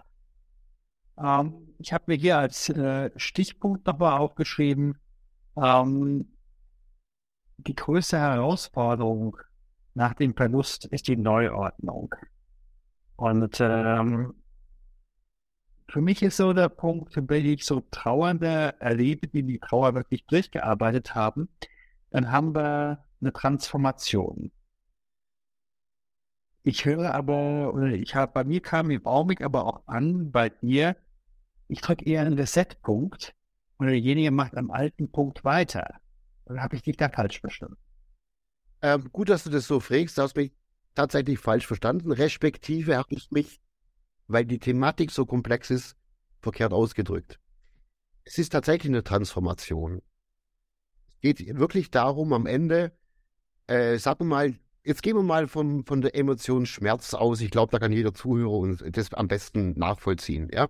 [1.19, 4.99] Ähm, ich habe mir hier als äh, Stichpunkt nochmal aufgeschrieben,
[5.57, 6.27] ähm,
[7.59, 9.37] die größte Herausforderung
[9.93, 12.15] nach dem Verlust ist die Neuordnung.
[13.17, 14.35] Und ähm,
[15.89, 20.25] für mich ist so der Punkt, wenn ich so Trauernde erlebe, die die Trauer wirklich
[20.27, 21.49] durchgearbeitet haben,
[22.11, 24.53] dann haben wir eine Transformation.
[26.63, 30.97] Ich höre aber, ich habe, bei mir kam im Augenblick aber auch an, bei dir,
[31.69, 33.35] ich drücke eher einen Reset-Punkt
[33.79, 36.01] und derjenige macht am alten Punkt weiter.
[36.47, 37.77] Oder habe ich dich da falsch verstanden?
[38.83, 40.19] Ähm, gut, dass du das so fragst.
[40.19, 40.53] Du hast mich
[40.95, 42.13] tatsächlich falsch verstanden.
[42.13, 43.61] Respektive habe ich mich,
[44.27, 45.97] weil die Thematik so komplex ist,
[46.41, 47.39] verkehrt ausgedrückt.
[48.25, 50.03] Es ist tatsächlich eine Transformation.
[51.09, 52.93] Es geht wirklich darum, am Ende,
[53.67, 57.41] äh, sagen wir mal, jetzt gehen wir mal von, von der Emotion Schmerz aus.
[57.41, 60.49] Ich glaube, da kann jeder Zuhörer uns das am besten nachvollziehen.
[60.53, 60.69] Ja?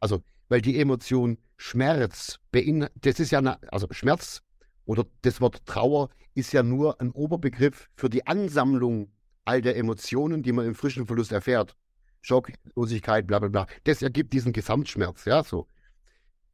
[0.00, 4.42] Also, weil die Emotion Schmerz beinhaltet, das ist ja, eine, also Schmerz
[4.84, 9.10] oder das Wort Trauer ist ja nur ein Oberbegriff für die Ansammlung
[9.44, 11.76] all der Emotionen, die man im frischen Verlust erfährt.
[12.20, 13.66] Schock, Losigkeit, bla bla bla.
[13.84, 15.68] Das ergibt diesen Gesamtschmerz, ja, so.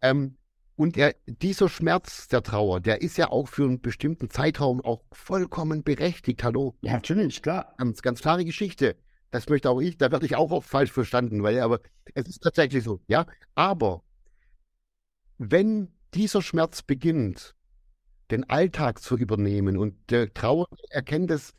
[0.02, 0.36] Ähm,
[0.80, 5.02] und er, dieser Schmerz der Trauer, der ist ja auch für einen bestimmten Zeitraum auch
[5.12, 6.42] vollkommen berechtigt.
[6.42, 6.74] Hallo?
[6.80, 7.74] Ja, natürlich, klar.
[7.76, 8.96] Ganz, ganz klare Geschichte.
[9.30, 11.80] Das möchte auch ich, da werde ich auch oft falsch verstanden, weil aber
[12.14, 13.26] es ist tatsächlich so, ja.
[13.54, 14.02] Aber
[15.36, 17.54] wenn dieser Schmerz beginnt,
[18.30, 19.76] den Alltag zu übernehmen.
[19.76, 21.52] Und der Trauer erkennt es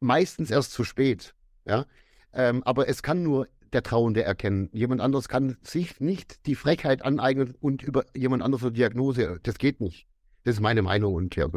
[0.00, 1.36] meistens erst zu spät.
[1.64, 1.86] Ja?
[2.32, 4.70] Ähm, aber es kann nur der Trauernde erkennen.
[4.72, 9.40] Jemand anderes kann sich nicht die Frechheit aneignen und über jemand anderes eine Diagnose.
[9.42, 10.06] Das geht nicht.
[10.44, 11.48] Das ist meine Meinung und ja.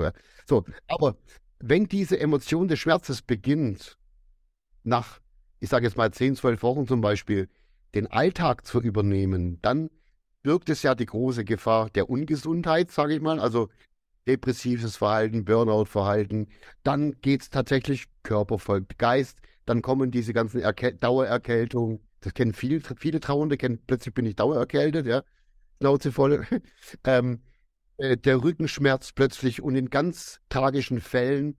[0.45, 1.17] So, aber
[1.59, 3.97] wenn diese Emotion des Schmerzes beginnt,
[4.83, 5.19] nach,
[5.59, 7.49] ich sage jetzt mal 10, 12 Wochen zum Beispiel,
[7.95, 9.89] den Alltag zu übernehmen, dann
[10.43, 13.39] birgt es ja die große Gefahr der Ungesundheit, sage ich mal.
[13.39, 13.69] Also
[14.27, 16.47] depressives Verhalten, Burnout-Verhalten.
[16.83, 19.39] Dann geht es tatsächlich, Körper folgt Geist.
[19.65, 21.99] Dann kommen diese ganzen Erke Dauererkältungen.
[22.21, 25.23] Das kennen viele, viele Trauernde, kennen, plötzlich bin ich dauererkältet, ja.
[25.79, 26.45] Schnauze voll.
[27.03, 27.41] ähm,
[27.97, 31.57] äh, der Rückenschmerz plötzlich und in ganz tragischen Fällen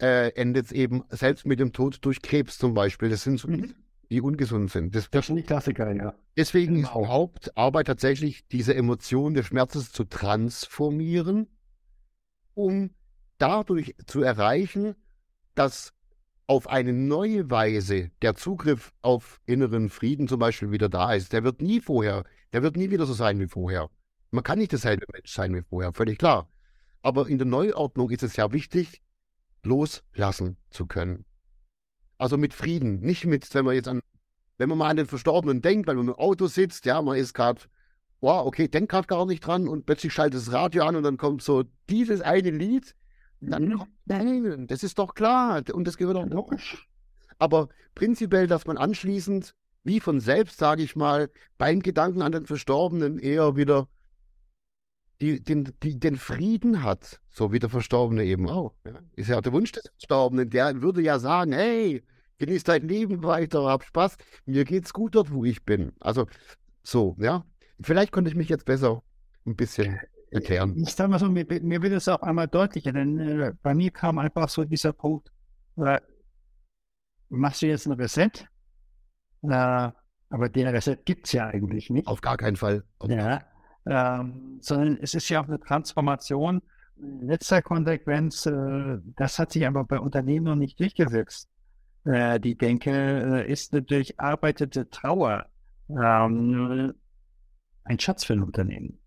[0.00, 3.08] äh, endet es eben selbst mit dem Tod durch Krebs zum Beispiel.
[3.08, 3.74] Das sind so, mhm.
[4.10, 4.94] die ungesund sind.
[4.94, 6.14] Das, das sind die Klassiker, ja.
[6.36, 7.02] Deswegen genau.
[7.02, 11.48] ist Hauptarbeit tatsächlich, diese Emotion des Schmerzes zu transformieren
[12.54, 12.90] um
[13.38, 14.94] dadurch zu erreichen,
[15.54, 15.92] dass
[16.46, 21.32] auf eine neue Weise der Zugriff auf inneren Frieden zum Beispiel wieder da ist.
[21.32, 23.90] Der wird nie vorher, der wird nie wieder so sein wie vorher.
[24.30, 26.48] Man kann nicht dasselbe Mensch sein wie vorher, völlig klar.
[27.02, 29.02] Aber in der Neuordnung ist es ja wichtig,
[29.62, 31.24] loslassen zu können.
[32.18, 34.00] Also mit Frieden, nicht mit, wenn man jetzt an,
[34.58, 37.34] wenn man mal an den Verstorbenen denkt, weil man im Auto sitzt, ja, man ist
[37.34, 37.62] gerade
[38.24, 41.18] wow, okay, denk gerade gar nicht dran und plötzlich schaltet das Radio an und dann
[41.18, 42.96] kommt so dieses eine Lied.
[43.50, 43.82] Dann mhm.
[44.06, 46.88] nein, das ist doch klar und das gehört auch logisch.
[47.38, 52.46] Aber prinzipiell, dass man anschließend, wie von selbst, sage ich mal, beim Gedanken an den
[52.46, 53.88] Verstorbenen eher wieder
[55.20, 58.74] die, den, die, den Frieden hat, so wie der Verstorbene eben auch.
[58.84, 59.00] Ja.
[59.14, 62.02] Ist ja der Wunsch des Verstorbenen, der würde ja sagen, hey,
[62.38, 65.92] genieß dein Leben weiter, hab Spaß, mir geht's gut dort, wo ich bin.
[66.00, 66.26] Also
[66.82, 67.44] so, ja.
[67.80, 69.02] Vielleicht konnte ich mich jetzt besser
[69.46, 69.98] ein bisschen
[70.34, 70.74] erklären.
[70.76, 73.90] Ich sage mal so, mir, mir wird es auch einmal deutlicher, denn äh, bei mir
[73.90, 75.30] kam einfach so dieser Punkt,
[75.76, 76.00] äh,
[77.28, 78.30] machst du jetzt ein Reset?
[79.42, 79.90] Äh,
[80.30, 82.08] aber den Reset gibt es ja eigentlich nicht.
[82.08, 82.84] Auf gar keinen Fall.
[83.06, 83.40] ja,
[83.86, 86.62] ähm, sondern es ist ja auch eine Transformation.
[86.96, 91.48] Letzter Konsequenz, äh, das hat sich aber bei Unternehmen noch nicht durchgesetzt.
[92.04, 95.46] Äh, die Denke äh, ist eine durcharbeitete Trauer.
[95.88, 96.94] Ähm,
[97.84, 98.98] ein Schatz für ein Unternehmen.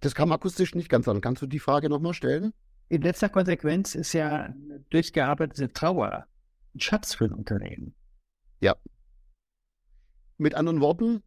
[0.00, 1.20] Das kam akustisch nicht ganz an.
[1.20, 2.52] Kannst du die Frage nochmal stellen?
[2.88, 4.54] In letzter Konsequenz ist ja
[4.90, 6.26] durchgearbeitete Trauer
[6.74, 7.94] ein Schatz für ein Unternehmen.
[8.60, 8.76] Ja.
[10.38, 11.22] Mit anderen Worten,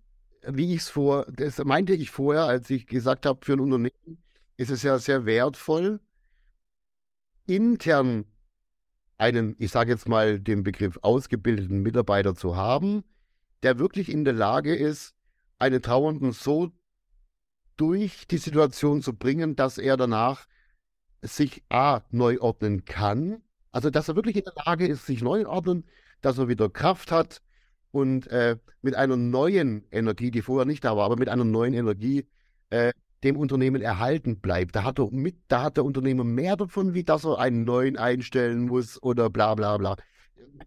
[0.48, 4.24] wie ich es vor, das meinte ich vorher, als ich gesagt habe, für ein Unternehmen
[4.58, 6.00] ist es ja sehr wertvoll,
[7.46, 8.26] intern
[9.18, 13.04] einen, ich sage jetzt mal den Begriff ausgebildeten Mitarbeiter zu haben,
[13.62, 15.14] der wirklich in der Lage ist,
[15.60, 16.72] einen Trauernden so
[17.82, 20.46] durch die Situation zu bringen, dass er danach
[21.24, 23.41] sich A, neu ordnen kann.
[23.72, 25.86] Also, dass er wirklich in der Lage ist, sich neu ordnen,
[26.22, 27.41] dass er wieder Kraft hat
[27.89, 31.74] und äh, mit einer neuen Energie, die vorher nicht da war, aber mit einer neuen
[31.74, 32.28] Energie
[32.70, 34.76] äh, dem Unternehmen erhalten bleibt.
[34.76, 37.98] Da hat, er mit, da hat der Unternehmer mehr davon, wie dass er einen neuen
[37.98, 39.96] einstellen muss oder bla bla bla.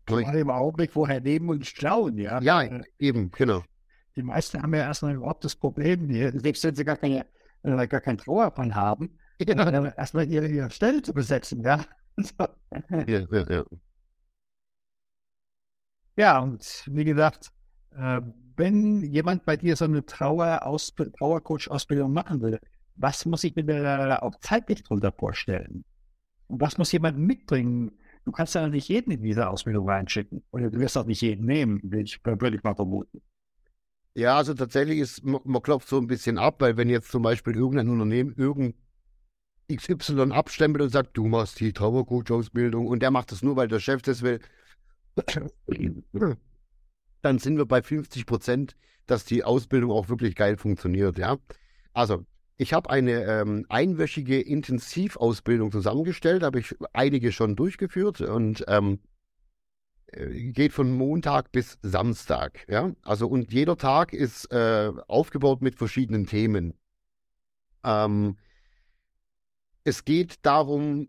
[0.06, 2.40] Gerade im Augenblick vorher nehmen und schauen, ja.
[2.40, 3.62] Ja, eben, genau.
[4.16, 7.26] Die meisten haben ja erstmal überhaupt das Problem, die, selbst wenn sie gar, keine,
[7.62, 9.86] äh, gar keinen Trauerplan haben, ja.
[9.96, 11.84] erstmal ihre, ihre Stelle zu besetzen, ja.
[12.90, 13.64] ja, ja, ja.
[16.16, 17.50] Ja, und wie gesagt,
[17.96, 18.20] äh,
[18.56, 20.60] wenn jemand bei dir so eine Trauer
[21.18, 22.60] Trauercoach-Ausbildung machen will,
[22.94, 25.84] was muss ich mir da auch zeitlich drunter vorstellen?
[26.46, 27.98] Und was muss jemand mitbringen?
[28.24, 30.44] Du kannst ja nicht jeden in diese Ausbildung reinschicken.
[30.52, 33.20] Oder du wirst auch nicht jeden nehmen, würde ich, würde ich mal vermuten.
[34.16, 37.56] Ja, also tatsächlich ist, man, klopft so ein bisschen ab, weil wenn jetzt zum Beispiel
[37.56, 38.74] irgendein Unternehmen irgendein
[39.72, 43.80] XY abstempelt und sagt, du machst die Trauercoach-Ausbildung und der macht das nur, weil der
[43.80, 44.38] Chef das will,
[47.22, 51.38] dann sind wir bei 50 Prozent, dass die Ausbildung auch wirklich geil funktioniert, ja.
[51.92, 52.24] Also,
[52.56, 59.13] ich habe eine ähm, einwöchige Intensivausbildung zusammengestellt, habe ich einige schon durchgeführt und ähm, äh,
[60.52, 62.92] geht von Montag bis Samstag, ja.
[63.02, 66.74] Also und jeder Tag ist äh, aufgebaut mit verschiedenen Themen.
[67.84, 68.36] Ähm,
[69.84, 71.08] es geht darum,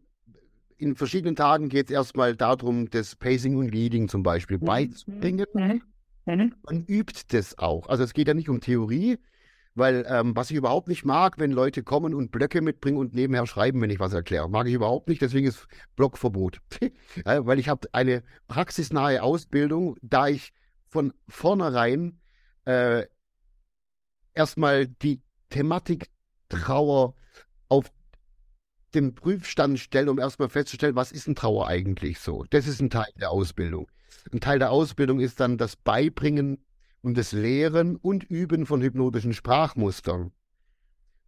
[0.78, 4.66] in verschiedenen Tagen geht es erstmal darum, das Pacing und Leading zum Beispiel mhm.
[4.66, 5.48] beizubringen.
[5.54, 5.82] Mhm.
[6.26, 6.56] Mhm.
[6.64, 7.88] Man übt das auch.
[7.88, 9.18] Also es geht ja nicht um Theorie,
[9.76, 13.46] weil ähm, was ich überhaupt nicht mag, wenn Leute kommen und Blöcke mitbringen und nebenher
[13.46, 14.50] schreiben, wenn ich was erkläre.
[14.50, 16.62] Mag ich überhaupt nicht, deswegen ist Blockverbot.
[17.26, 20.54] ja, weil ich habe eine praxisnahe Ausbildung, da ich
[20.88, 22.20] von vornherein
[22.64, 23.06] äh,
[24.34, 26.10] erstmal die Thematik
[26.48, 27.16] Trauer
[27.68, 27.92] auf
[28.94, 32.46] den Prüfstand stelle, um erstmal festzustellen, was ist ein Trauer eigentlich so.
[32.50, 33.88] Das ist ein Teil der Ausbildung.
[34.32, 36.65] Ein Teil der Ausbildung ist dann das Beibringen
[37.06, 40.32] und das Lehren und Üben von hypnotischen Sprachmustern.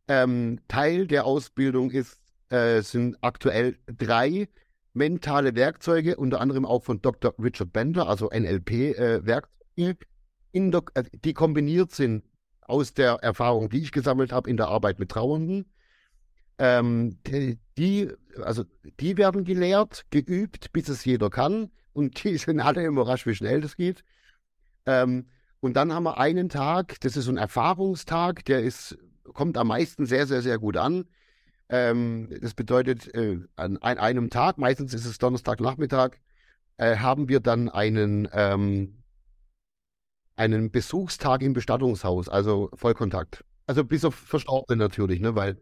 [0.08, 4.50] Ähm, Teil der Ausbildung ist, äh, sind aktuell drei
[4.94, 7.34] mentale Werkzeuge, unter anderem auch von Dr.
[7.38, 10.06] Richard Bender, also NLP-Werkzeuge,
[10.54, 10.60] äh,
[10.96, 12.24] äh, die kombiniert sind
[12.62, 15.72] aus der Erfahrung, die ich gesammelt habe in der Arbeit mit Trauernden
[16.60, 17.20] ähm,
[17.78, 18.10] die,
[18.42, 18.64] also
[19.00, 21.72] die werden gelehrt, geübt, bis es jeder kann.
[21.94, 24.04] Und die sind alle überrascht, wie schnell das geht.
[24.86, 25.28] Ähm,
[25.60, 28.98] und dann haben wir einen Tag, das ist so ein Erfahrungstag, der ist,
[29.34, 31.06] kommt am meisten sehr, sehr, sehr gut an.
[31.70, 36.12] Ähm, das bedeutet, äh, an, an, einem Tag, meistens ist es Donnerstagnachmittag,
[36.78, 39.04] äh, haben wir dann einen, ähm,
[40.36, 43.44] einen Besuchstag im Bestattungshaus, also Vollkontakt.
[43.66, 45.58] Also bis auf Verstorbene natürlich, ne, weil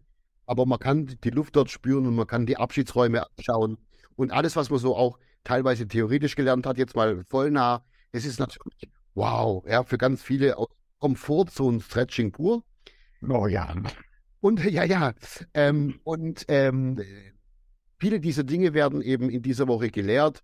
[0.46, 3.78] aber man kann die Luft dort spüren und man kann die Abschiedsräume anschauen.
[4.16, 7.84] Und alles, was man so auch teilweise theoretisch gelernt hat, jetzt mal voll nah.
[8.12, 10.56] Es ist natürlich wow, ja, für ganz viele
[11.00, 12.64] Komfortzone-Stretching pur.
[13.28, 13.74] Oh ja.
[14.42, 15.14] Und ja, ja.
[15.54, 17.02] Ähm, und ähm,
[17.98, 20.44] viele dieser Dinge werden eben in dieser Woche gelehrt.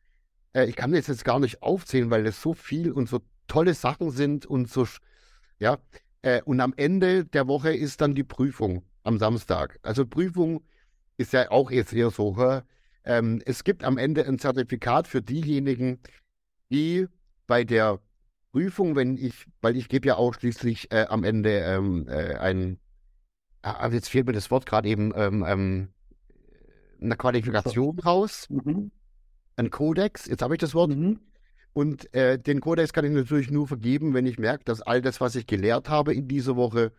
[0.53, 3.73] Äh, ich kann das jetzt gar nicht aufzählen, weil es so viel und so tolle
[3.73, 4.87] Sachen sind und so,
[5.59, 5.77] ja.
[6.23, 9.79] Äh, und am Ende der Woche ist dann die Prüfung am Samstag.
[9.83, 10.63] Also Prüfung
[11.17, 12.61] ist ja auch jetzt eher so.
[13.03, 15.99] Ähm, es gibt am Ende ein Zertifikat für diejenigen,
[16.69, 17.07] die
[17.47, 17.99] bei der
[18.51, 22.79] Prüfung, wenn ich, weil ich gebe ja auch schließlich äh, am Ende ähm, äh, ein,
[23.61, 25.89] ah, jetzt fehlt mir das Wort gerade eben, ähm, ähm,
[27.01, 28.91] eine Qualifikation raus, mhm.
[29.55, 30.91] ein Kodex, jetzt habe ich das Wort.
[30.91, 31.19] Mhm.
[31.73, 35.21] Und äh, den Kodex kann ich natürlich nur vergeben, wenn ich merke, dass all das,
[35.21, 36.91] was ich gelehrt habe in dieser Woche,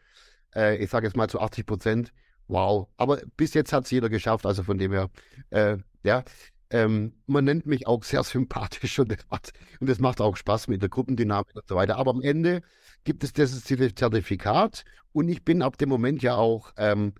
[0.54, 2.12] äh, ich sage jetzt mal zu 80 Prozent,
[2.48, 2.88] wow.
[2.96, 5.10] Aber bis jetzt hat es jeder geschafft, also von dem her,
[5.50, 6.24] äh, ja.
[6.72, 10.68] Ähm, man nennt mich auch sehr sympathisch und das, macht, und das macht auch Spaß
[10.68, 11.96] mit der Gruppendynamik und so weiter.
[11.98, 12.62] Aber am Ende
[13.04, 17.12] gibt es dieses Zertifikat und ich bin ab dem Moment ja auch ähm,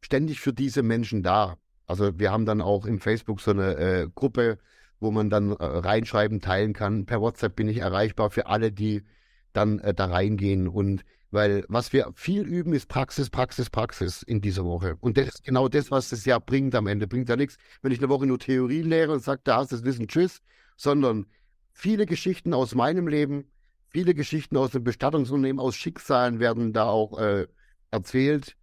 [0.00, 1.56] ständig für diese Menschen da.
[1.86, 4.58] Also wir haben dann auch im Facebook so eine äh, Gruppe,
[4.98, 7.06] wo man dann äh, reinschreiben, teilen kann.
[7.06, 9.04] Per WhatsApp bin ich erreichbar für alle, die
[9.52, 10.66] dann äh, da reingehen.
[10.66, 11.04] Und
[11.36, 14.96] weil was wir viel üben, ist Praxis, Praxis, Praxis in dieser Woche.
[15.00, 17.06] Und das ist genau das, was das ja bringt am Ende.
[17.06, 19.76] Bringt ja nichts, wenn ich eine Woche nur Theorie lehre und sage, da hast du
[19.76, 20.40] das Wissen, tschüss,
[20.78, 21.26] sondern
[21.72, 23.44] viele Geschichten aus meinem Leben,
[23.90, 27.46] viele Geschichten aus dem Bestattungsunternehmen, aus Schicksalen werden da auch äh,
[27.90, 28.56] erzählt,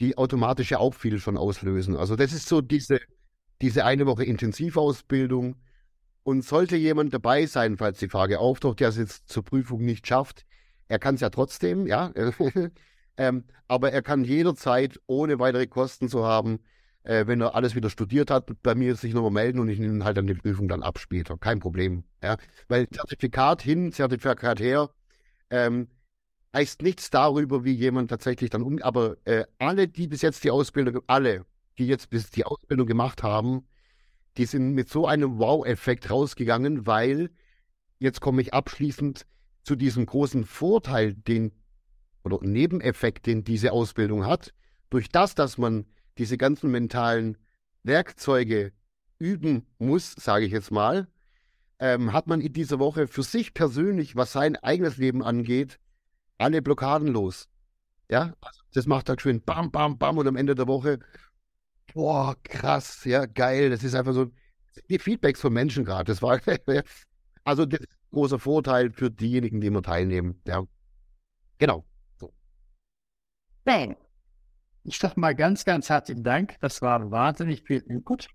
[0.00, 1.96] die automatisch ja auch viel schon auslösen.
[1.96, 2.98] Also das ist so diese,
[3.62, 5.54] diese eine Woche Intensivausbildung.
[6.24, 10.06] Und sollte jemand dabei sein, falls die Frage auftaucht, der es jetzt zur Prüfung nicht
[10.06, 10.44] schafft,
[10.88, 12.12] er kann es ja trotzdem, ja.
[13.16, 16.60] ähm, aber er kann jederzeit, ohne weitere Kosten zu haben,
[17.02, 20.04] äh, wenn er alles wieder studiert hat, bei mir sich nochmal melden und ich nehme
[20.04, 21.36] halt dann die Prüfung dann ab später.
[21.38, 22.04] Kein Problem.
[22.22, 22.36] Ja.
[22.68, 24.90] Weil Zertifikat hin, Zertifikat her,
[25.50, 25.88] ähm,
[26.54, 28.80] heißt nichts darüber, wie jemand tatsächlich dann um.
[28.82, 31.44] Aber äh, alle, die bis jetzt die Ausbildung, alle,
[31.78, 33.66] die jetzt bis die Ausbildung gemacht haben,
[34.36, 37.30] die sind mit so einem Wow-Effekt rausgegangen, weil
[37.98, 39.26] jetzt komme ich abschließend
[39.68, 41.52] zu diesem großen Vorteil, den
[42.24, 44.54] oder Nebeneffekt, den diese Ausbildung hat,
[44.88, 45.84] durch das, dass man
[46.16, 47.36] diese ganzen mentalen
[47.82, 48.72] Werkzeuge
[49.18, 51.06] üben muss, sage ich jetzt mal,
[51.80, 55.78] ähm, hat man in dieser Woche für sich persönlich, was sein eigenes Leben angeht,
[56.38, 57.50] alle Blockaden los.
[58.10, 60.98] Ja, also das macht halt schön bam, bam, bam und am Ende der Woche,
[61.92, 63.68] boah, krass, ja, geil.
[63.68, 64.30] Das ist einfach so
[64.88, 66.10] die Feedbacks von Menschen gerade.
[66.10, 66.40] Das war
[67.44, 70.40] also das großer Vorteil für diejenigen, die immer teilnehmen.
[70.46, 70.64] Ja,
[71.58, 71.84] genau.
[72.18, 72.32] So.
[73.64, 73.96] Bang.
[74.84, 76.56] Ich sag mal ganz, ganz herzlichen Dank.
[76.60, 78.28] Das war wahnsinnig viel Input.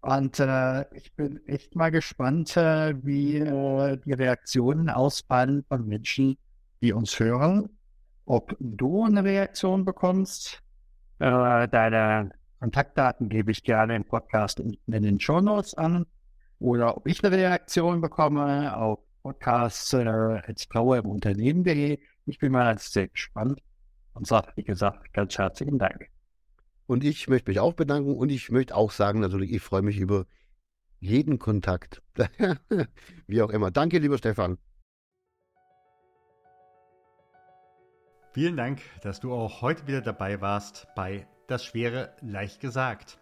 [0.00, 6.36] Und äh, ich bin echt mal gespannt, äh, wie äh, die Reaktionen ausfallen von Menschen,
[6.80, 7.68] die uns hören.
[8.24, 10.60] Ob du eine Reaktion bekommst.
[11.20, 16.06] Äh, deine Kontaktdaten gebe ich gerne im Podcast in, in den Show Notes an.
[16.62, 21.98] Oder ob ich eine Reaktion bekomme auf Podcasts äh, als Blaue im Unternehmen.de.
[22.26, 23.60] Ich bin mal sehr gespannt
[24.14, 26.08] und sage, wie gesagt, ganz herzlichen Dank.
[26.86, 29.98] Und ich möchte mich auch bedanken und ich möchte auch sagen, natürlich, ich freue mich
[29.98, 30.26] über
[31.00, 32.00] jeden Kontakt.
[33.26, 33.72] Wie auch immer.
[33.72, 34.56] Danke, lieber Stefan.
[38.34, 43.21] Vielen Dank, dass du auch heute wieder dabei warst bei Das Schwere leicht gesagt.